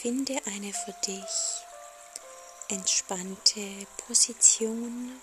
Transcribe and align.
Finde 0.00 0.40
eine 0.46 0.72
für 0.72 0.94
dich 1.06 1.62
entspannte 2.68 3.86
Position, 4.06 5.20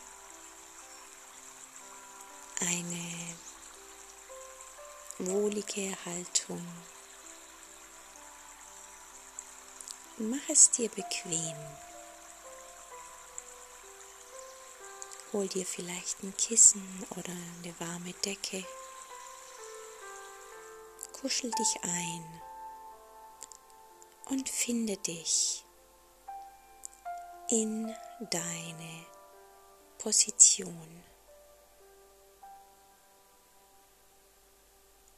eine 2.60 3.36
wohlige 5.18 5.98
Haltung. 6.06 6.64
Mach 10.18 10.48
es 10.48 10.70
dir 10.70 10.90
bequem. 10.90 11.58
Hol 15.34 15.48
dir 15.48 15.66
vielleicht 15.66 16.22
ein 16.22 16.38
Kissen 16.38 17.08
oder 17.16 17.32
eine 17.32 17.74
warme 17.80 18.14
Decke. 18.24 18.64
Kuschel 21.20 21.50
dich 21.50 21.80
ein 21.82 22.42
und 24.30 24.50
finde 24.50 24.98
dich 24.98 25.64
in 27.50 27.94
deine 28.30 29.06
Position. 29.98 31.04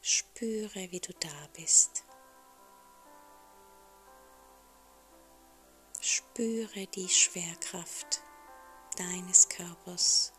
Spüre, 0.01 0.91
wie 0.91 0.99
du 0.99 1.13
da 1.13 1.47
bist. 1.53 2.03
Spüre 6.01 6.87
die 6.87 7.09
Schwerkraft 7.09 8.21
deines 8.97 9.49
Körpers. 9.49 10.33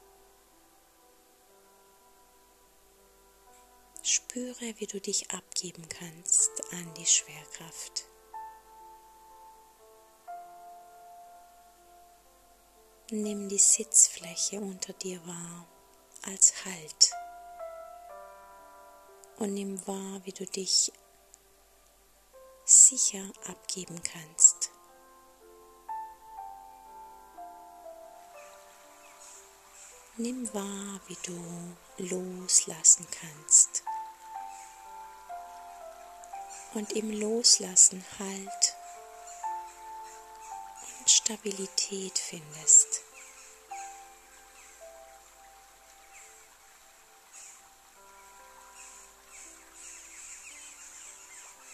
Spüre, 4.02 4.74
wie 4.78 4.86
du 4.86 5.00
dich 5.00 5.30
abgeben 5.30 5.88
kannst 5.88 6.50
an 6.72 6.94
die 6.94 7.06
Schwerkraft. 7.06 8.09
Nimm 13.12 13.48
die 13.48 13.58
Sitzfläche 13.58 14.60
unter 14.60 14.92
dir 14.92 15.20
wahr 15.26 15.66
als 16.22 16.64
Halt 16.64 17.10
und 19.38 19.54
nimm 19.54 19.84
wahr, 19.88 20.20
wie 20.22 20.32
du 20.32 20.46
dich 20.46 20.92
sicher 22.64 23.24
abgeben 23.48 24.00
kannst. 24.04 24.70
Nimm 30.16 30.54
wahr, 30.54 31.00
wie 31.08 31.18
du 31.24 31.76
loslassen 31.96 33.08
kannst. 33.10 33.82
Und 36.74 36.92
im 36.92 37.10
Loslassen 37.10 38.04
Halt 38.20 38.76
und 41.00 41.10
Stabilität 41.10 42.16
findest. 42.18 42.79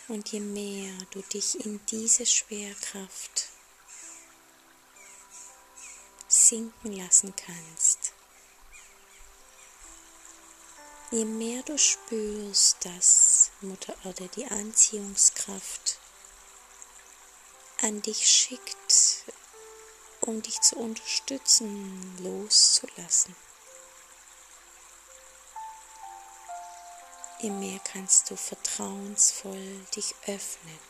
Und 0.08 0.30
je 0.30 0.38
mehr 0.38 0.92
du 1.10 1.20
dich 1.22 1.64
in 1.66 1.84
diese 1.86 2.24
Schwerkraft 2.26 3.48
sinken 6.28 6.92
lassen 6.92 7.34
kannst, 7.34 8.12
je 11.10 11.24
mehr 11.24 11.62
du 11.64 11.76
spürst, 11.76 12.84
dass 12.84 13.50
Mutter 13.60 13.96
Erde 14.04 14.28
die 14.36 14.46
Anziehungskraft 14.46 15.98
an 17.82 18.00
dich 18.02 18.28
schickt, 18.28 19.24
um 20.20 20.40
dich 20.40 20.60
zu 20.60 20.76
unterstützen, 20.76 22.16
loszulassen. 22.22 23.34
Je 27.46 27.52
mehr 27.52 27.78
kannst 27.92 28.28
du 28.28 28.36
vertrauensvoll 28.36 29.86
dich 29.94 30.16
öffnen, 30.26 30.80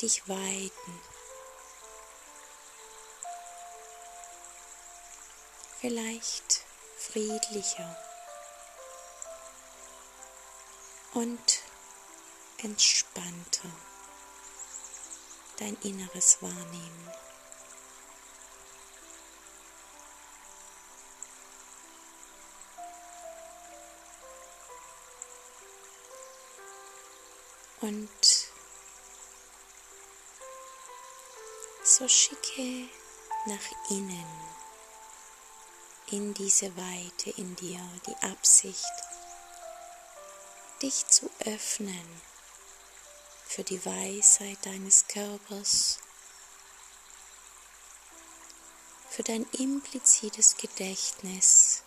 dich 0.00 0.26
weiten. 0.26 1.00
Vielleicht 5.78 6.62
friedlicher 6.96 7.98
und 11.12 11.60
entspannter 12.62 13.68
dein 15.58 15.76
Inneres 15.82 16.38
wahrnehmen. 16.40 17.23
Und 27.84 28.08
so 31.84 32.08
schicke 32.08 32.88
nach 33.44 33.90
innen 33.90 34.24
in 36.10 36.32
diese 36.32 36.74
Weite 36.78 37.28
in 37.36 37.54
dir 37.56 37.86
die 38.06 38.16
Absicht, 38.26 38.90
dich 40.80 41.06
zu 41.08 41.30
öffnen 41.40 42.22
für 43.46 43.64
die 43.64 43.84
Weisheit 43.84 44.64
deines 44.64 45.06
Körpers, 45.06 45.98
für 49.10 49.24
dein 49.24 49.44
implizites 49.58 50.56
Gedächtnis, 50.56 51.82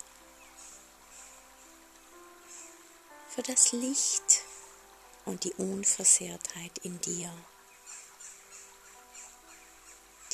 für 3.29 3.41
das 3.41 3.72
Licht, 3.72 4.37
und 5.28 5.44
die 5.44 5.54
Unversehrtheit 5.54 6.78
in 6.84 7.00
dir, 7.02 7.32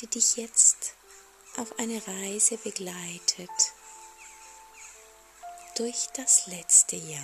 die 0.00 0.06
dich 0.06 0.36
jetzt 0.36 0.94
auf 1.56 1.78
eine 1.78 2.00
Reise 2.06 2.56
begleitet 2.58 3.50
durch 5.76 6.06
das 6.14 6.46
letzte 6.46 6.96
Jahr. 6.96 7.22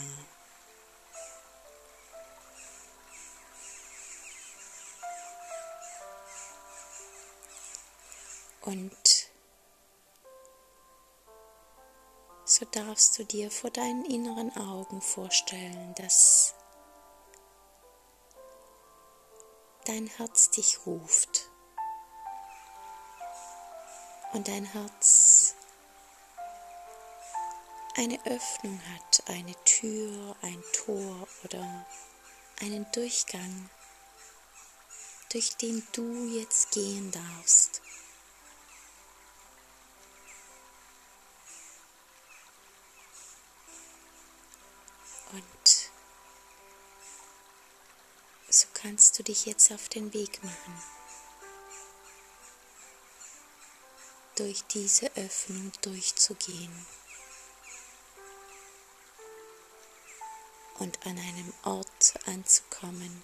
Und 8.62 9.30
so 12.44 12.64
darfst 12.66 13.18
du 13.18 13.24
dir 13.24 13.50
vor 13.50 13.70
deinen 13.70 14.04
inneren 14.04 14.54
Augen 14.56 15.00
vorstellen, 15.00 15.94
dass 15.94 16.54
dein 19.90 20.06
Herz 20.06 20.50
dich 20.50 20.86
ruft 20.86 21.50
und 24.32 24.46
dein 24.46 24.64
Herz 24.64 25.56
eine 27.96 28.24
Öffnung 28.24 28.80
hat, 28.94 29.24
eine 29.26 29.52
Tür, 29.64 30.36
ein 30.42 30.62
Tor 30.72 31.26
oder 31.42 31.86
einen 32.60 32.86
Durchgang, 32.92 33.68
durch 35.32 35.56
den 35.56 35.84
du 35.90 36.38
jetzt 36.38 36.70
gehen 36.70 37.10
darfst. 37.10 37.82
Kannst 48.82 49.18
du 49.18 49.22
dich 49.22 49.46
jetzt 49.46 49.72
auf 49.72 49.88
den 49.88 50.12
Weg 50.14 50.42
machen. 50.42 50.82
Durch 54.36 54.64
diese 54.64 55.14
Öffnung 55.16 55.70
durchzugehen. 55.82 56.86
Und 60.78 61.06
an 61.06 61.18
einem 61.18 61.52
Ort 61.64 62.14
anzukommen, 62.24 63.22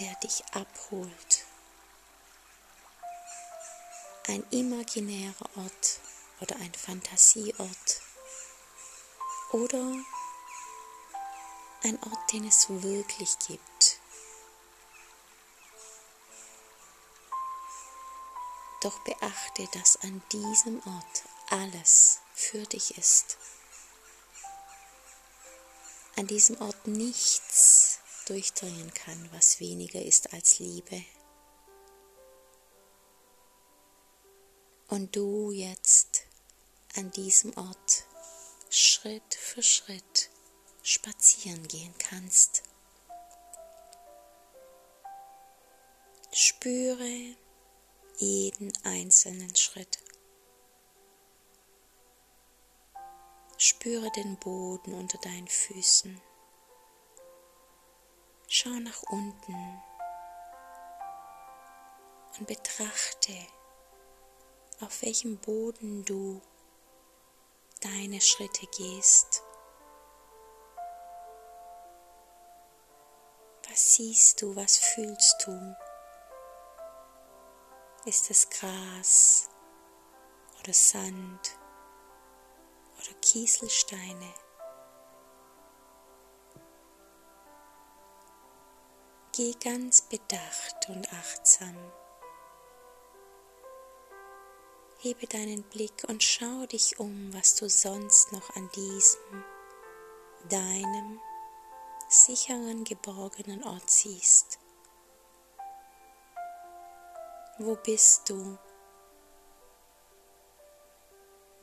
der 0.00 0.14
dich 0.16 0.42
abholt. 0.52 1.44
Ein 4.26 4.42
imaginärer 4.50 5.50
Ort 5.56 6.00
oder 6.40 6.56
ein 6.56 6.72
Fantasieort 6.72 8.00
oder 9.52 9.94
ein 11.84 11.98
Ort, 12.02 12.32
den 12.32 12.46
es 12.46 12.68
wirklich 12.68 13.38
gibt. 13.46 14.00
Doch 18.80 18.98
beachte, 19.04 19.66
dass 19.72 19.96
an 20.02 20.22
diesem 20.32 20.78
Ort 20.86 21.22
alles 21.50 22.20
für 22.34 22.62
dich 22.64 22.96
ist. 22.98 23.38
An 26.16 26.26
diesem 26.26 26.60
Ort 26.60 26.86
nichts 26.86 27.98
durchdringen 28.26 28.92
kann, 28.94 29.28
was 29.32 29.60
weniger 29.60 30.00
ist 30.02 30.32
als 30.32 30.58
Liebe. 30.58 31.04
Und 34.88 35.16
du 35.16 35.50
jetzt 35.50 36.22
an 36.94 37.10
diesem 37.10 37.56
Ort 37.56 38.04
Schritt 38.70 39.34
für 39.34 39.62
Schritt 39.62 40.30
spazieren 40.84 41.66
gehen 41.66 41.94
kannst. 41.98 42.62
Spüre 46.30 47.36
jeden 48.18 48.70
einzelnen 48.84 49.56
Schritt. 49.56 49.98
Spüre 53.56 54.10
den 54.10 54.36
Boden 54.36 54.92
unter 54.92 55.16
deinen 55.18 55.48
Füßen. 55.48 56.20
Schau 58.46 58.70
nach 58.70 59.02
unten 59.04 59.82
und 62.38 62.46
betrachte, 62.46 63.32
auf 64.80 65.00
welchem 65.00 65.38
Boden 65.38 66.04
du 66.04 66.42
deine 67.80 68.20
Schritte 68.20 68.66
gehst. 68.76 69.43
Siehst 73.94 74.42
du, 74.42 74.56
was 74.56 74.76
fühlst 74.76 75.46
du? 75.46 75.76
Ist 78.06 78.28
es 78.28 78.50
Gras 78.50 79.48
oder 80.58 80.72
Sand 80.72 81.56
oder 82.98 83.14
Kieselsteine? 83.20 84.34
Geh 89.36 89.54
ganz 89.62 90.02
bedacht 90.02 90.88
und 90.88 91.12
achtsam. 91.12 91.76
Hebe 94.98 95.26
deinen 95.28 95.62
Blick 95.64 96.04
und 96.08 96.22
schau 96.22 96.66
dich 96.66 96.98
um, 96.98 97.32
was 97.32 97.54
du 97.54 97.68
sonst 97.68 98.32
noch 98.32 98.56
an 98.56 98.68
diesem, 98.74 99.44
deinem 100.48 101.20
sicheren, 102.14 102.84
geborgenen 102.84 103.64
Ort 103.64 103.90
siehst. 103.90 104.58
Wo 107.58 107.76
bist 107.76 108.28
du? 108.28 108.58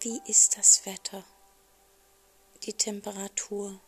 Wie 0.01 0.21
ist 0.25 0.57
das 0.57 0.86
Wetter? 0.86 1.24
Die 2.63 2.74
Temperatur? 2.74 3.80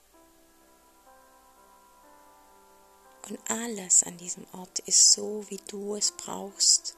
Und 3.30 3.40
alles 3.50 4.04
an 4.04 4.18
diesem 4.18 4.46
Ort 4.54 4.80
ist 4.80 5.12
so, 5.12 5.50
wie 5.50 5.62
du 5.68 5.96
es 5.96 6.12
brauchst, 6.12 6.96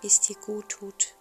wie 0.00 0.06
es 0.06 0.20
dir 0.20 0.36
gut 0.36 0.68
tut. 0.68 1.15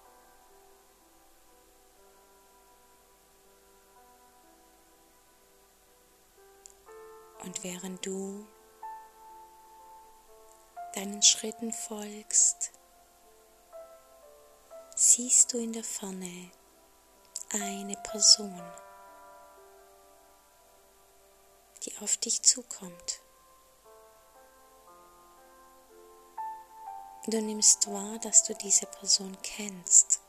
Und 7.45 7.63
während 7.63 8.03
du 8.03 8.47
deinen 10.95 11.21
Schritten 11.21 11.71
folgst, 11.71 12.71
siehst 14.95 15.53
du 15.53 15.59
in 15.59 15.71
der 15.71 15.83
Ferne 15.83 16.51
eine 17.53 17.95
Person, 17.97 18.59
die 21.83 21.95
auf 21.99 22.17
dich 22.17 22.41
zukommt. 22.41 23.21
Du 27.27 27.41
nimmst 27.41 27.87
wahr, 27.91 28.17
dass 28.19 28.43
du 28.43 28.55
diese 28.55 28.87
Person 28.87 29.37
kennst. 29.43 30.19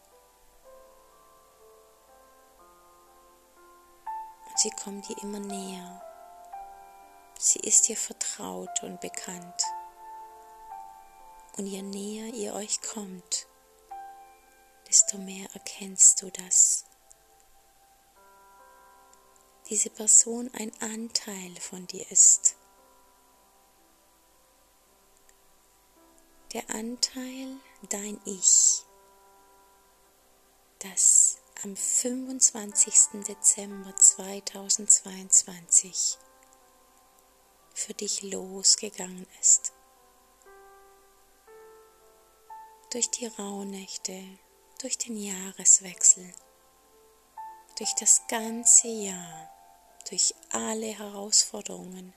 Und 4.48 4.58
sie 4.58 4.70
kommt 4.82 5.08
dir 5.08 5.16
immer 5.22 5.40
näher. 5.40 6.05
Sie 7.38 7.60
ist 7.60 7.88
dir 7.88 7.96
vertraut 7.96 8.82
und 8.82 9.00
bekannt. 9.00 9.62
Und 11.56 11.66
je 11.66 11.82
näher 11.82 12.34
ihr 12.34 12.54
euch 12.54 12.80
kommt, 12.80 13.46
desto 14.88 15.18
mehr 15.18 15.48
erkennst 15.54 16.22
du, 16.22 16.30
dass 16.30 16.86
diese 19.68 19.90
Person 19.90 20.50
ein 20.54 20.72
Anteil 20.80 21.54
von 21.60 21.86
dir 21.86 22.10
ist. 22.10 22.56
Der 26.52 26.70
Anteil, 26.70 27.56
dein 27.90 28.18
Ich, 28.24 28.82
das 30.78 31.36
am 31.64 31.76
25. 31.76 33.24
Dezember 33.26 33.94
2022 33.96 36.18
für 37.76 37.92
dich 37.92 38.22
losgegangen 38.22 39.26
ist. 39.38 39.74
Durch 42.90 43.10
die 43.10 43.26
Rauhnächte, 43.26 44.22
durch 44.80 44.96
den 44.96 45.18
Jahreswechsel, 45.18 46.32
durch 47.78 47.92
das 48.00 48.26
ganze 48.28 48.88
Jahr, 48.88 49.50
durch 50.08 50.34
alle 50.50 50.86
Herausforderungen, 50.86 52.14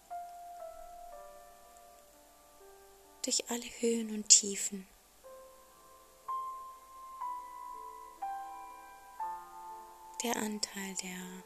durch 3.26 3.44
alle 3.50 3.66
Höhen 3.82 4.16
und 4.16 4.30
Tiefen. 4.30 4.88
Der 10.24 10.38
Anteil, 10.38 10.96
der 11.04 11.44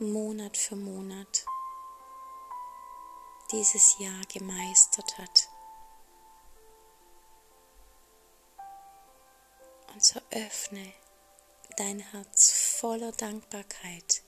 Monat 0.00 0.56
für 0.56 0.76
Monat 0.76 1.46
dieses 3.52 3.98
Jahr 3.98 4.22
gemeistert 4.32 5.18
hat. 5.18 5.48
Und 9.92 10.04
so 10.04 10.20
öffne 10.30 10.92
dein 11.76 12.00
Herz 12.00 12.50
voller 12.80 13.12
Dankbarkeit 13.12 14.22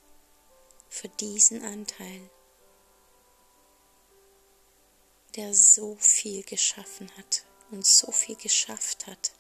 für 0.89 1.09
diesen 1.09 1.63
Anteil, 1.65 2.31
der 5.37 5.55
so 5.55 5.97
viel 5.97 6.43
geschaffen 6.43 7.11
hat 7.17 7.45
und 7.71 7.87
so 7.87 8.11
viel 8.13 8.37
geschafft 8.37 9.07
hat. 9.07 9.33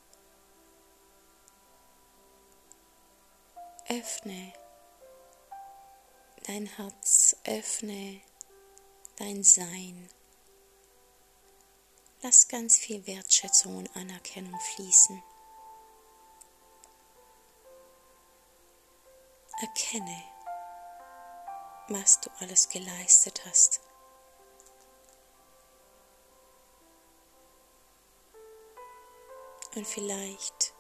Öffne 3.88 4.52
dein 6.46 6.66
Herz, 6.66 7.36
öffne 7.44 8.20
dein 9.18 9.42
Sein. 9.42 10.08
Lass 12.22 12.48
ganz 12.48 12.76
viel 12.76 13.06
Wertschätzung 13.06 13.76
und 13.76 13.96
Anerkennung 13.96 14.58
fließen. 14.74 15.22
Erkenne, 19.60 20.22
was 21.88 22.20
du 22.20 22.30
alles 22.38 22.68
geleistet 22.68 23.44
hast. 23.44 23.80
Und 29.74 29.86
vielleicht 29.86 30.74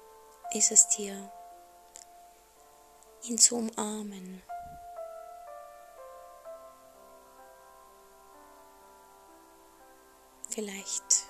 ist 0.52 0.70
es 0.70 0.88
dir, 0.88 1.32
ihn 3.22 3.38
zu 3.38 3.56
umarmen 3.56 4.42
Vielleicht 10.58 11.28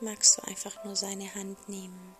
magst 0.00 0.36
du 0.36 0.46
einfach 0.46 0.84
nur 0.84 0.94
seine 0.94 1.34
Hand 1.34 1.66
nehmen. 1.66 2.14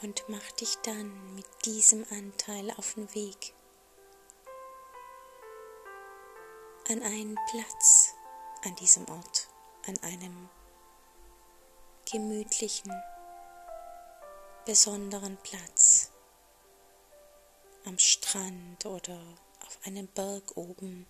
Und 0.00 0.24
mach 0.28 0.52
dich 0.52 0.74
dann 0.84 1.34
mit 1.34 1.44
diesem 1.66 2.06
Anteil 2.10 2.70
auf 2.78 2.94
den 2.94 3.14
Weg 3.14 3.52
an 6.88 7.02
einen 7.02 7.38
Platz 7.50 8.14
an 8.64 8.74
diesem 8.76 9.06
Ort, 9.10 9.48
an 9.86 9.98
einem 9.98 10.48
gemütlichen, 12.10 12.90
besonderen 14.64 15.36
Platz 15.42 15.83
am 17.84 17.98
Strand 17.98 18.86
oder 18.86 19.20
auf 19.66 19.78
einem 19.84 20.06
Berg 20.08 20.56
oben 20.56 21.06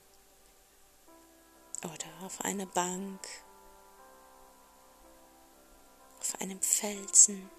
oder 1.82 2.24
auf 2.26 2.40
einer 2.40 2.66
Bank, 2.66 3.20
auf 6.20 6.40
einem 6.40 6.60
Felsen, 6.60 7.50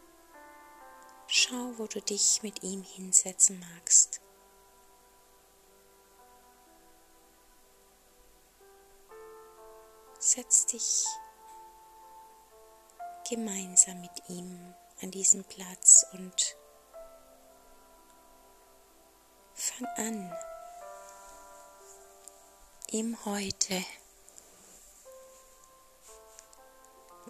Schau, 1.28 1.74
wo 1.78 1.88
du 1.88 2.02
dich 2.02 2.44
mit 2.44 2.62
ihm 2.64 2.84
hinsetzen 2.84 3.60
magst. 3.60 4.22
Setz 10.20 10.68
dich 10.68 11.06
gemeinsam 13.30 14.02
mit 14.02 14.30
ihm 14.30 14.74
an 15.02 15.12
diesem 15.12 15.44
Platz 15.44 16.06
und 16.14 16.56
fang 19.78 19.88
an, 19.98 20.38
ihm 22.92 23.18
heute 23.26 23.84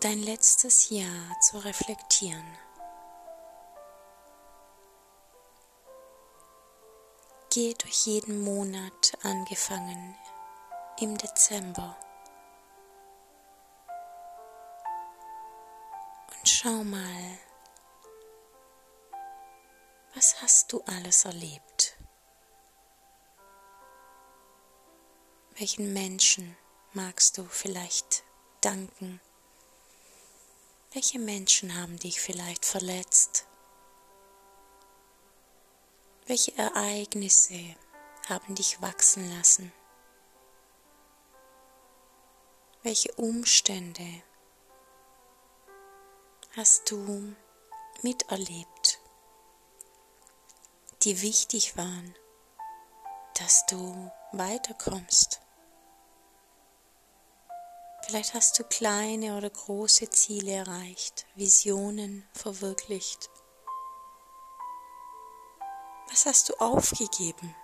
dein 0.01 0.19
letztes 0.19 0.89
Jahr 0.89 1.39
zu 1.41 1.57
reflektieren. 1.57 2.45
Gehe 7.49 7.73
durch 7.75 8.05
jeden 8.05 8.43
Monat 8.43 9.17
angefangen 9.23 10.15
im 10.99 11.17
Dezember. 11.17 11.97
Und 16.37 16.49
schau 16.49 16.83
mal, 16.83 17.39
was 20.13 20.41
hast 20.41 20.71
du 20.73 20.83
alles 20.85 21.25
erlebt? 21.25 21.74
Welchen 25.57 25.93
Menschen 25.93 26.57
magst 26.91 27.37
du 27.37 27.45
vielleicht 27.45 28.25
danken? 28.59 29.21
Welche 30.91 31.17
Menschen 31.17 31.79
haben 31.79 31.97
dich 31.97 32.19
vielleicht 32.19 32.65
verletzt? 32.65 33.45
Welche 36.25 36.57
Ereignisse 36.57 37.77
haben 38.27 38.53
dich 38.55 38.81
wachsen 38.81 39.29
lassen? 39.33 39.71
Welche 42.83 43.13
Umstände 43.13 44.23
hast 46.57 46.91
du 46.91 47.33
miterlebt, 48.01 48.99
die 51.03 51.21
wichtig 51.21 51.77
waren, 51.77 52.13
dass 53.35 53.65
du 53.67 54.11
weiterkommst? 54.33 55.39
Vielleicht 58.05 58.35
hast 58.35 58.59
du 58.59 58.63
kleine 58.63 59.35
oder 59.35 59.49
große 59.49 60.11
Ziele 60.11 60.51
erreicht, 60.51 61.25
Visionen 61.33 62.29
verwirklicht. 62.33 63.31
Was 66.09 66.27
hast 66.27 66.49
du 66.49 66.53
aufgegeben? 66.59 67.55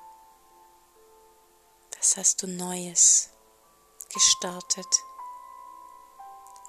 Was 1.95 2.17
hast 2.17 2.41
du 2.41 2.47
Neues 2.47 3.29
gestartet? 4.11 4.87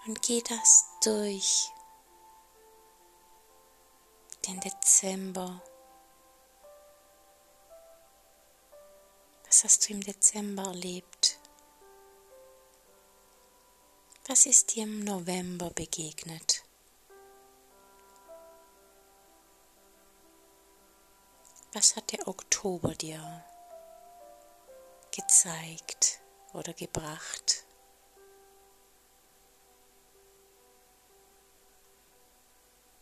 Und 0.07 0.21
geh 0.21 0.43
das 0.43 0.85
durch 1.03 1.73
den 4.47 4.61
Dezember. 4.61 5.63
Was 9.47 9.65
hast 9.65 9.89
du 9.89 9.95
im 9.95 10.03
Dezember 10.03 10.65
erlebt? 10.65 11.22
Was 14.29 14.47
ist 14.47 14.77
dir 14.77 14.85
im 14.85 15.01
November 15.01 15.71
begegnet? 15.71 16.63
Was 21.73 21.97
hat 21.97 22.13
der 22.13 22.29
Oktober 22.29 22.95
dir 22.95 23.45
gezeigt 25.11 26.21
oder 26.53 26.73
gebracht? 26.73 27.65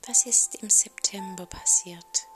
Was 0.07 0.25
ist 0.25 0.55
im 0.63 0.71
September 0.71 1.45
passiert? 1.45 2.27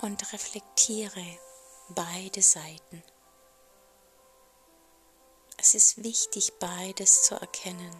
Und 0.00 0.32
reflektiere 0.32 1.38
beide 1.94 2.42
Seiten. 2.42 3.02
Es 5.58 5.74
ist 5.74 6.02
wichtig, 6.02 6.52
beides 6.58 7.22
zu 7.24 7.34
erkennen. 7.36 7.94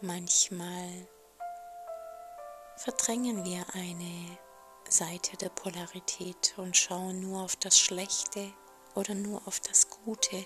Manchmal 0.00 1.08
verdrängen 2.76 3.44
wir 3.44 3.64
eine 3.74 4.38
Seite 4.88 5.36
der 5.36 5.48
Polarität 5.48 6.54
und 6.56 6.76
schauen 6.76 7.20
nur 7.20 7.42
auf 7.42 7.56
das 7.56 7.78
Schlechte 7.78 8.52
oder 8.94 9.14
nur 9.14 9.46
auf 9.46 9.60
das 9.60 9.88
Gute. 9.88 10.44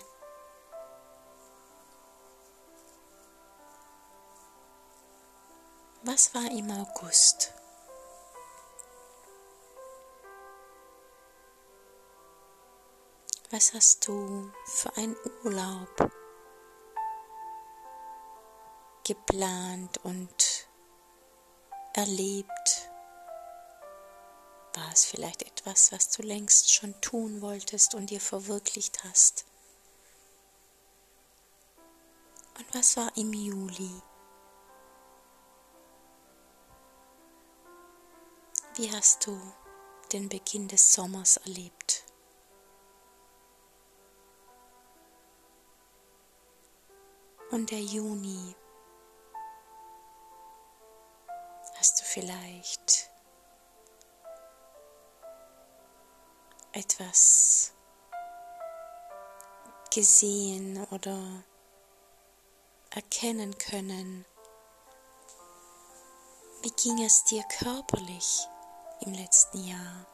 Was 6.03 6.33
war 6.33 6.49
im 6.51 6.71
August? 6.71 7.53
Was 13.53 13.73
hast 13.73 14.07
du 14.07 14.49
für 14.63 14.95
einen 14.95 15.17
Urlaub 15.43 16.09
geplant 19.03 19.97
und 20.05 20.69
erlebt? 21.93 22.89
War 24.73 24.89
es 24.93 25.03
vielleicht 25.03 25.41
etwas, 25.41 25.91
was 25.91 26.11
du 26.11 26.21
längst 26.21 26.73
schon 26.73 26.99
tun 27.01 27.41
wolltest 27.41 27.93
und 27.93 28.09
dir 28.09 28.21
verwirklicht 28.21 29.03
hast? 29.03 29.43
Und 32.57 32.73
was 32.73 32.95
war 32.95 33.11
im 33.17 33.33
Juli? 33.33 34.01
Wie 38.75 38.89
hast 38.93 39.27
du 39.27 39.37
den 40.13 40.29
Beginn 40.29 40.69
des 40.69 40.93
Sommers 40.93 41.35
erlebt? 41.35 42.05
Und 47.51 47.69
der 47.69 47.81
Juni. 47.81 48.55
Hast 51.77 51.99
du 51.99 52.05
vielleicht 52.05 53.09
etwas 56.71 57.73
gesehen 59.93 60.87
oder 60.91 61.43
erkennen 62.91 63.57
können? 63.57 64.25
Wie 66.61 66.71
ging 66.71 67.03
es 67.03 67.25
dir 67.25 67.43
körperlich 67.59 68.47
im 69.01 69.13
letzten 69.13 69.67
Jahr? 69.67 70.05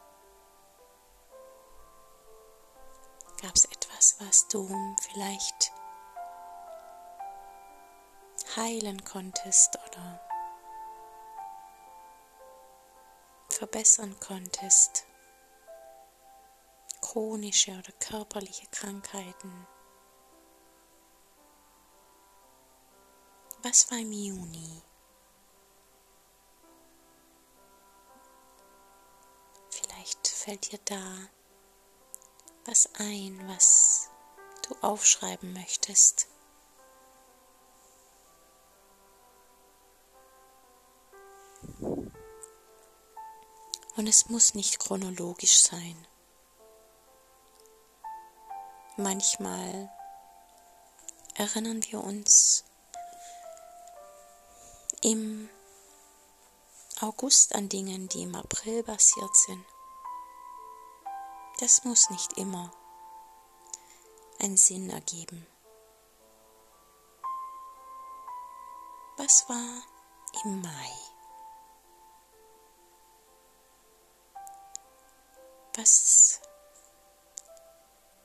Gab 3.41 3.55
es 3.55 3.65
etwas, 3.65 4.15
was 4.19 4.47
du 4.47 4.67
vielleicht 5.01 5.71
heilen 8.57 9.03
konntest 9.05 9.77
oder 9.87 10.19
verbessern 13.49 14.19
konntest. 14.19 15.05
Chronische 17.01 17.71
oder 17.71 17.91
körperliche 17.99 18.67
Krankheiten. 18.71 19.67
Was 23.61 23.89
war 23.91 23.99
im 23.99 24.11
Juni? 24.11 24.81
Vielleicht 29.69 30.27
fällt 30.27 30.71
dir 30.71 30.79
da 30.85 31.29
was 32.65 32.89
ein, 32.95 33.47
was 33.47 34.09
du 34.67 34.75
aufschreiben 34.81 35.53
möchtest. 35.53 36.27
Und 43.95 44.07
es 44.07 44.29
muss 44.29 44.53
nicht 44.53 44.79
chronologisch 44.79 45.59
sein. 45.59 46.07
Manchmal 48.95 49.91
erinnern 51.35 51.83
wir 51.89 52.03
uns 52.03 52.63
im 55.01 55.49
August 56.99 57.53
an 57.53 57.69
Dinge, 57.69 57.99
die 58.07 58.23
im 58.23 58.35
April 58.35 58.83
passiert 58.83 59.35
sind. 59.35 59.63
Das 61.59 61.83
muss 61.83 62.09
nicht 62.09 62.37
immer 62.37 62.71
einen 64.39 64.57
Sinn 64.57 64.89
ergeben. 64.89 65.45
Was 69.17 69.47
war 69.49 69.83
im 70.43 70.61
Mai? 70.61 71.06
Was 75.77 76.41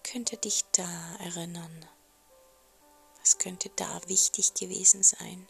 könnte 0.02 0.38
dich 0.38 0.64
da 0.72 0.88
erinnern? 1.18 1.86
Was 3.20 3.36
könnte 3.36 3.68
da 3.76 4.00
wichtig 4.08 4.54
gewesen 4.54 5.02
sein? 5.02 5.46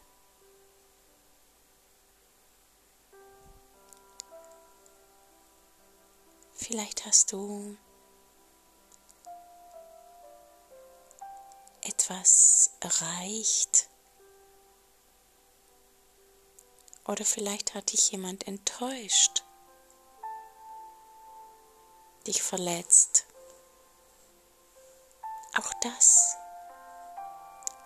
Vielleicht 6.54 7.06
hast 7.06 7.30
du 7.30 7.76
etwas 11.82 12.72
erreicht 12.80 13.88
oder 17.06 17.24
vielleicht 17.24 17.74
hat 17.74 17.92
dich 17.92 18.10
jemand 18.10 18.48
enttäuscht, 18.48 19.44
dich 22.22 22.42
verletzt. 22.42 23.26
Auch 25.58 25.70
das 25.82 26.36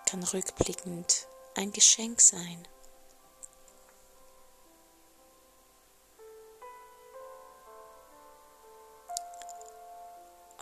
kann 0.05 0.23
rückblickend 0.23 1.27
ein 1.55 1.71
Geschenk 1.71 2.21
sein. 2.21 2.67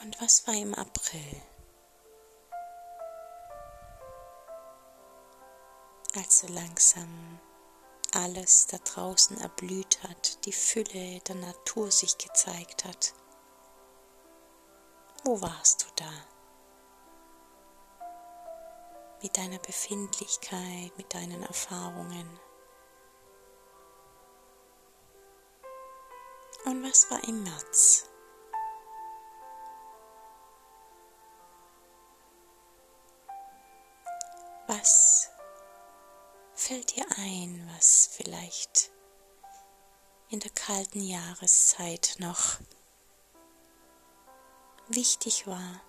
Und 0.02 0.22
was 0.22 0.48
war 0.48 0.54
im 0.54 0.74
April? 0.74 1.42
Als 6.16 6.40
so 6.40 6.48
langsam 6.48 7.40
alles 8.14 8.68
da 8.68 8.78
draußen 8.78 9.40
erblüht 9.42 10.02
hat, 10.04 10.46
die 10.46 10.54
Fülle 10.54 11.20
der 11.22 11.36
Natur 11.36 11.92
sich 11.92 12.18
gezeigt 12.18 12.86
hat. 12.86 13.14
Wo 15.28 15.42
warst 15.42 15.82
du 15.82 15.88
da? 15.96 16.12
Mit 19.24 19.36
deiner 19.36 19.58
Befindlichkeit, 19.58 20.96
mit 20.98 21.12
deinen 21.16 21.42
Erfahrungen. 21.42 22.40
Und 26.66 26.84
was 26.84 27.10
war 27.10 27.24
im 27.28 27.42
März? 27.42 28.08
Was 34.68 35.32
fällt 36.54 36.96
dir 36.96 37.06
ein, 37.18 37.68
was 37.76 38.10
vielleicht 38.12 38.92
in 40.30 40.40
der 40.40 40.52
kalten 40.52 41.02
Jahreszeit 41.02 42.16
noch 42.20 42.60
wichtig 44.88 45.48
war, 45.48 45.82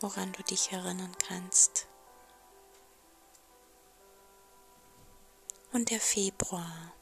woran 0.00 0.32
du 0.32 0.42
dich 0.42 0.72
erinnern 0.72 1.16
kannst. 1.26 1.86
Und 5.72 5.90
der 5.90 6.00
Februar. 6.00 6.92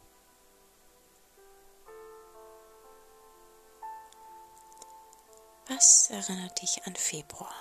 Was 5.69 6.11
erinnert 6.11 6.61
dich 6.63 6.85
an 6.87 6.95
Februar? 6.97 7.55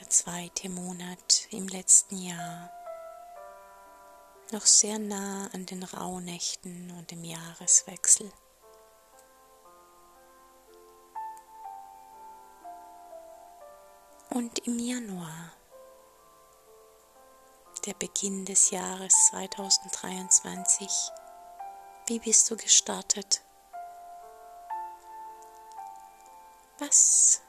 Der 0.00 0.08
zweite 0.10 0.68
Monat 0.68 1.46
im 1.50 1.68
letzten 1.68 2.18
Jahr. 2.18 2.70
Noch 4.52 4.66
sehr 4.66 4.98
nah 4.98 5.48
an 5.52 5.66
den 5.66 5.82
Rauhnächten 5.82 6.92
und 6.98 7.10
dem 7.10 7.24
Jahreswechsel. 7.24 8.30
Und 14.30 14.58
im 14.66 14.78
Januar, 14.78 15.52
der 17.86 17.94
Beginn 17.94 18.44
des 18.44 18.70
Jahres 18.70 19.14
2023, 19.30 20.88
wie 22.06 22.18
bist 22.18 22.50
du 22.50 22.56
gestartet? 22.56 23.42
Was 26.78 27.40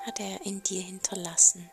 hat 0.00 0.18
er 0.20 0.44
in 0.44 0.62
dir 0.62 0.82
hinterlassen? 0.82 1.70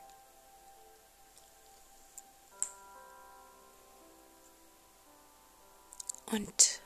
Und 6.33 6.81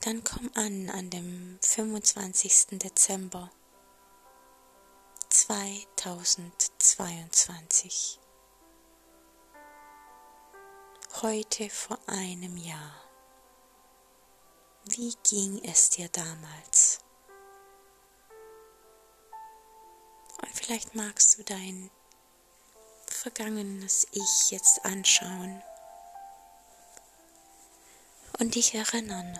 dann 0.00 0.24
komm 0.24 0.50
an 0.54 0.88
an 0.88 1.10
dem 1.10 1.58
25. 1.60 2.78
Dezember 2.78 3.50
2022. 5.28 8.18
Heute 11.20 11.68
vor 11.68 11.98
einem 12.06 12.56
Jahr. 12.56 12.94
Wie 14.86 15.14
ging 15.28 15.62
es 15.62 15.90
dir 15.90 16.08
damals? 16.08 17.00
Und 20.40 20.54
vielleicht 20.54 20.94
magst 20.94 21.36
du 21.36 21.44
dein 21.44 21.90
vergangenes 23.06 24.06
Ich 24.12 24.50
jetzt 24.50 24.86
anschauen 24.86 25.62
und 28.40 28.54
dich 28.54 28.74
erinnern, 28.74 29.38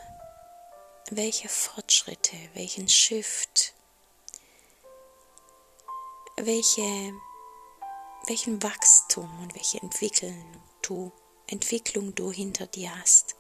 welche 1.11 1.49
Fortschritte, 1.49 2.37
welchen 2.53 2.87
Shift, 2.87 3.73
welche, 6.37 7.13
welchen 8.27 8.63
Wachstum 8.63 9.43
und 9.43 9.55
welche 9.55 9.81
Entwicklung 9.81 10.63
du, 10.83 11.13
Entwicklung 11.47 12.15
du 12.15 12.31
hinter 12.31 12.67
dir 12.67 12.95
hast. 13.01 13.37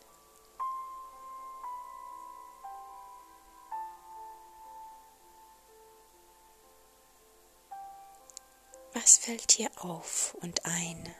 Was 8.94 9.18
fällt 9.18 9.58
dir 9.58 9.70
auf 9.76 10.34
und 10.40 10.64
ein, 10.64 11.14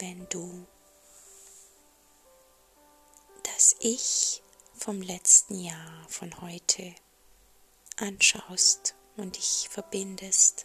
wenn 0.00 0.28
du 0.28 0.66
Ich 3.86 4.42
vom 4.72 5.02
letzten 5.02 5.60
Jahr, 5.60 6.08
von 6.08 6.40
heute 6.40 6.94
anschaust 7.98 8.94
und 9.18 9.36
dich 9.36 9.68
verbindest? 9.68 10.64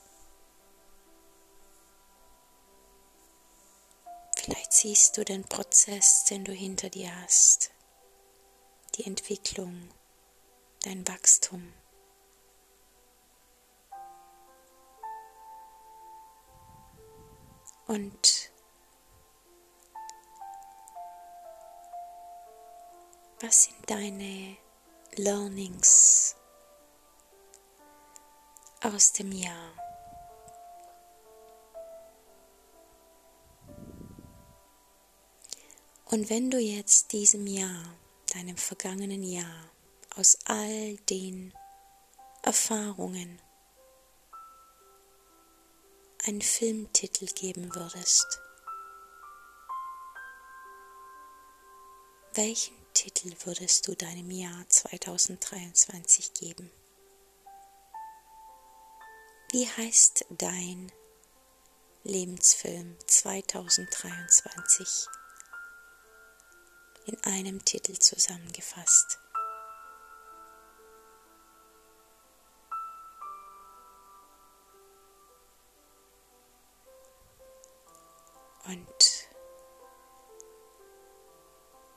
Vielleicht 4.38 4.72
siehst 4.72 5.18
du 5.18 5.26
den 5.26 5.44
Prozess, 5.44 6.24
den 6.30 6.46
du 6.46 6.54
hinter 6.54 6.90
dir 6.90 7.14
hast, 7.22 7.72
die 8.96 9.06
Entwicklung, 9.06 9.90
dein 10.86 11.06
Wachstum. 11.06 11.74
Und 17.86 18.50
was 23.42 23.64
sind 23.64 23.90
deine 23.90 24.58
Learnings 25.16 26.36
aus 28.82 29.14
dem 29.14 29.32
Jahr? 29.32 29.74
Und 36.06 36.30
wenn 36.30 36.50
du 36.50 36.58
jetzt 36.58 37.12
diesem 37.14 37.48
Jahr, 37.48 37.96
deinem 38.34 38.58
vergangenen 38.58 39.24
Jahr, 39.24 39.70
aus 40.16 40.38
all 40.46 40.98
den 41.10 41.54
Erfahrungen 42.42 43.40
einen 46.26 46.42
Filmtitel 46.42 47.28
geben 47.28 47.74
würdest, 47.74 48.42
welchen 52.34 52.79
Titel 52.94 53.34
würdest 53.46 53.88
du 53.88 53.96
deinem 53.96 54.32
Jahr 54.32 54.68
2023 54.68 56.34
geben? 56.34 56.72
Wie 59.52 59.68
heißt 59.68 60.26
dein 60.30 60.92
Lebensfilm 62.04 62.96
2023 63.08 65.08
in 67.06 67.24
einem 67.24 67.66
Titel 67.66 67.98
zusammengefasst? 67.98 69.18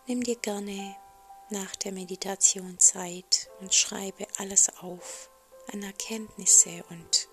Nimm 0.06 0.22
dir 0.22 0.36
gerne 0.36 0.96
nach 1.50 1.76
der 1.76 1.92
Meditation 1.92 2.78
Zeit 2.78 3.50
und 3.60 3.74
schreibe 3.74 4.26
alles 4.38 4.76
auf 4.78 5.30
an 5.72 5.82
Erkenntnisse 5.82 6.84
und 6.88 7.28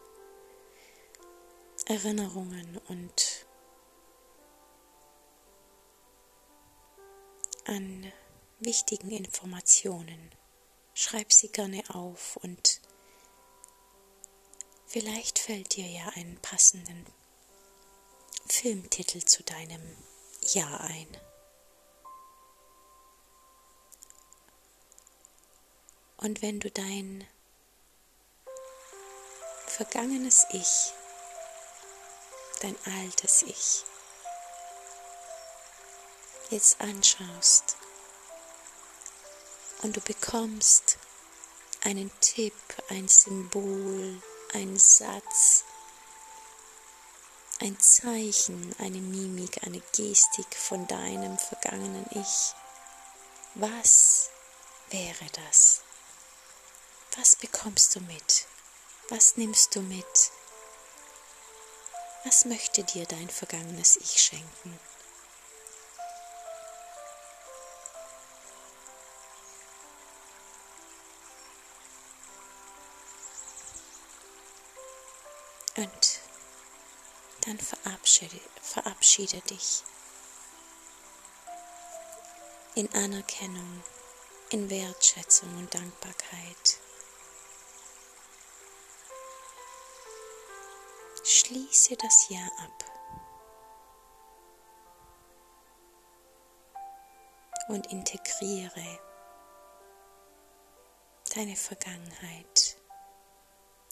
Erinnerungen 1.86 2.80
und 2.88 3.46
an 7.66 8.12
wichtigen 8.60 9.12
Informationen. 9.12 10.32
Schreib 10.94 11.32
sie 11.32 11.50
gerne 11.50 11.84
auf 11.90 12.36
und 12.38 12.82
vielleicht 14.86 15.40
fällt 15.40 15.76
dir 15.76 15.88
ja 15.88 16.10
einen 16.10 16.38
passenden 16.42 17.06
Filmtitel 18.48 19.24
zu 19.24 19.44
deinem 19.44 19.96
Jahr 20.54 20.82
ein. 20.82 21.29
Und 26.22 26.42
wenn 26.42 26.60
du 26.60 26.70
dein 26.70 27.26
vergangenes 29.68 30.46
Ich, 30.52 30.92
dein 32.60 32.76
altes 32.86 33.44
Ich, 33.44 33.86
jetzt 36.50 36.82
anschaust 36.82 37.78
und 39.82 39.96
du 39.96 40.02
bekommst 40.02 40.98
einen 41.86 42.12
Tipp, 42.20 42.54
ein 42.90 43.08
Symbol, 43.08 44.22
einen 44.52 44.78
Satz, 44.78 45.64
ein 47.62 47.80
Zeichen, 47.80 48.76
eine 48.80 49.00
Mimik, 49.00 49.66
eine 49.66 49.82
Gestik 49.96 50.54
von 50.54 50.86
deinem 50.88 51.38
vergangenen 51.38 52.06
Ich. 52.12 52.54
Was 53.56 54.30
wäre 54.90 55.26
das? 55.48 55.84
Was 57.18 57.36
bekommst 57.36 57.96
du 57.96 58.02
mit? 58.02 58.46
Was 59.10 59.36
nimmst 59.36 59.76
du 59.76 59.82
mit? 59.82 60.32
Was 62.24 62.46
möchte 62.46 62.84
dir 62.84 63.06
dein 63.06 63.30
vergangenes 63.30 63.98
Ich 63.98 64.22
schenken? 64.22 64.80
Und 75.76 76.20
dann 77.46 77.58
verabschiede, 77.58 78.40
verabschiede 78.62 79.40
dich 79.42 79.84
in 82.76 82.94
Anerkennung, 82.94 83.84
in 84.50 84.70
Wertschätzung 84.70 85.50
und 85.58 85.74
Dankbarkeit. 85.74 86.80
Schließe 91.32 91.96
das 91.96 92.28
Jahr 92.30 92.50
ab 92.58 92.86
und 97.68 97.86
integriere 97.92 99.00
deine 101.36 101.56
Vergangenheit 101.56 102.78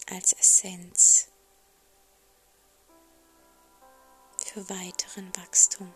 als 0.10 0.34
Essenz 0.34 1.28
für 4.44 4.68
weiteren 4.72 5.32
Wachstum. 5.38 5.94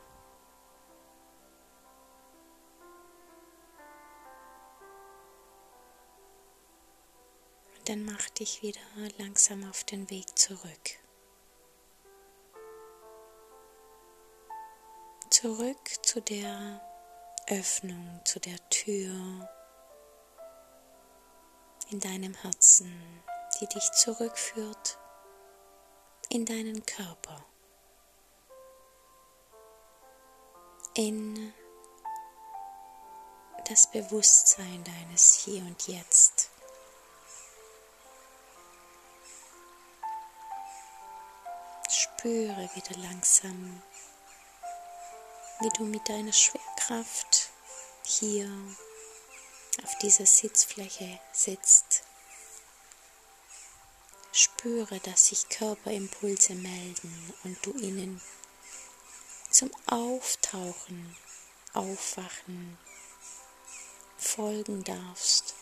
Und 7.79 7.89
dann 7.89 8.05
mach 8.05 8.29
dich 8.29 8.61
wieder 8.61 8.79
langsam 9.17 9.67
auf 9.67 9.83
den 9.85 10.07
Weg 10.11 10.37
zurück. 10.37 11.00
Zurück 15.41 15.89
zu 16.05 16.21
der 16.21 16.79
Öffnung, 17.47 18.21
zu 18.25 18.39
der 18.39 18.57
Tür 18.69 19.49
in 21.89 21.99
deinem 21.99 22.35
Herzen, 22.35 23.23
die 23.59 23.65
dich 23.65 23.91
zurückführt 23.91 24.99
in 26.29 26.45
deinen 26.45 26.85
Körper. 26.85 27.43
in 30.93 31.53
das 33.69 33.89
Bewusstsein 33.89 34.83
deines 34.83 35.43
Hier 35.43 35.61
und 35.63 35.87
Jetzt. 35.87 36.49
Spüre 41.89 42.69
wieder 42.75 42.97
langsam, 42.99 43.81
wie 45.61 45.69
du 45.69 45.83
mit 45.83 46.09
deiner 46.09 46.33
Schwerkraft 46.33 47.49
hier 48.03 48.49
auf 49.83 49.97
dieser 49.99 50.25
Sitzfläche 50.25 51.19
sitzt. 51.31 52.03
Spüre, 54.31 54.99
dass 55.01 55.27
sich 55.27 55.49
Körperimpulse 55.49 56.55
melden 56.55 57.33
und 57.43 57.63
du 57.63 57.73
ihnen 57.73 58.21
zum 59.51 59.69
Auftauchen, 59.85 61.15
Aufwachen 61.73 62.77
folgen 64.17 64.83
darfst. 64.83 65.53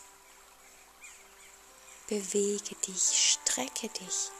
Bewege 2.08 2.74
dich, 2.86 3.38
strecke 3.44 3.88
dich. 3.88 4.30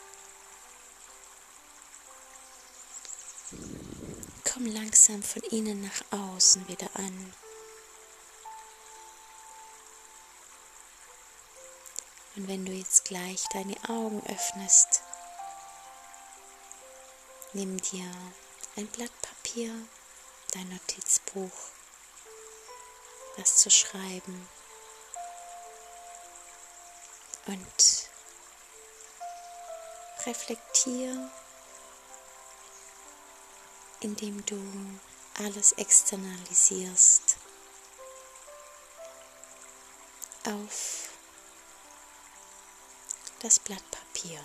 Komm 4.60 4.74
langsam 4.74 5.22
von 5.22 5.40
innen 5.44 5.80
nach 5.80 6.18
außen 6.18 6.68
wieder 6.68 6.90
an. 6.92 7.34
Und 12.36 12.46
wenn 12.46 12.66
du 12.66 12.72
jetzt 12.72 13.06
gleich 13.06 13.42
deine 13.54 13.74
Augen 13.88 14.22
öffnest, 14.26 15.02
nimm 17.54 17.80
dir 17.80 18.04
ein 18.76 18.86
Blatt 18.88 19.12
Papier, 19.22 19.74
dein 20.52 20.68
Notizbuch, 20.68 21.58
was 23.38 23.56
zu 23.56 23.70
schreiben 23.70 24.46
und 27.46 28.10
reflektier, 30.26 31.30
indem 34.00 34.44
du 34.46 34.58
alles 35.38 35.72
externalisierst 35.72 37.36
auf 40.46 41.08
das 43.40 43.58
Blatt 43.58 43.82
Papier. 43.90 44.40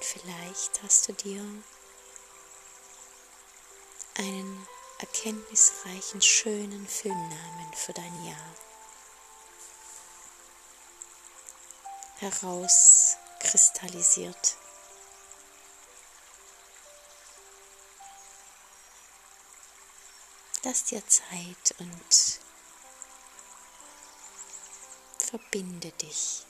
Vielleicht 0.00 0.82
hast 0.82 1.08
du 1.08 1.12
dir 1.12 1.44
einen 4.16 4.66
erkenntnisreichen, 4.98 6.20
schönen 6.22 6.86
Filmnamen 6.86 7.72
für 7.74 7.92
dein 7.92 8.24
Jahr 8.24 8.54
herauskristallisiert. 12.20 14.57
Lass 20.68 20.84
dir 20.84 21.02
Zeit 21.06 21.74
und 21.78 22.40
verbinde 25.18 25.90
dich 25.92 26.44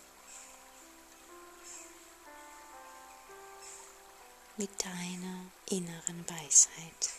mit 4.56 4.70
deiner 4.84 5.46
inneren 5.70 6.28
Weisheit. 6.28 7.17